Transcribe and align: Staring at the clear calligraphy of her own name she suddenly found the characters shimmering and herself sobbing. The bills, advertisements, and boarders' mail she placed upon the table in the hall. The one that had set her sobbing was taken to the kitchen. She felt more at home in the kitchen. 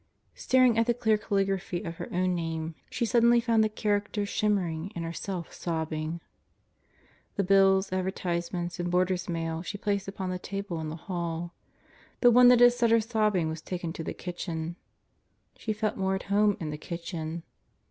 Staring 0.33 0.79
at 0.79 0.87
the 0.87 0.95
clear 0.95 1.15
calligraphy 1.15 1.83
of 1.83 1.97
her 1.97 2.09
own 2.11 2.33
name 2.33 2.73
she 2.89 3.05
suddenly 3.05 3.39
found 3.39 3.63
the 3.63 3.69
characters 3.69 4.29
shimmering 4.29 4.91
and 4.95 5.05
herself 5.05 5.53
sobbing. 5.53 6.21
The 7.35 7.43
bills, 7.43 7.93
advertisements, 7.93 8.79
and 8.79 8.89
boarders' 8.89 9.29
mail 9.29 9.61
she 9.61 9.77
placed 9.77 10.07
upon 10.07 10.31
the 10.31 10.39
table 10.39 10.79
in 10.79 10.89
the 10.89 10.95
hall. 11.05 11.53
The 12.21 12.31
one 12.31 12.47
that 12.47 12.61
had 12.61 12.73
set 12.73 12.89
her 12.89 12.99
sobbing 12.99 13.47
was 13.47 13.61
taken 13.61 13.93
to 13.93 14.03
the 14.03 14.11
kitchen. 14.15 14.75
She 15.55 15.71
felt 15.71 15.97
more 15.97 16.15
at 16.15 16.23
home 16.33 16.57
in 16.59 16.71
the 16.71 16.79
kitchen. 16.79 17.43